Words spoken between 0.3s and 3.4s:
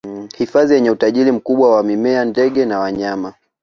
hifadhi yenye utajiri mkubwa wa mimea ndege na wanyama